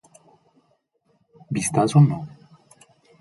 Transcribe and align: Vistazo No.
Vistazo 1.55 1.99
No. 2.07 2.17